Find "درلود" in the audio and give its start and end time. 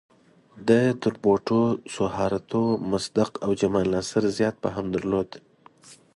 4.93-5.29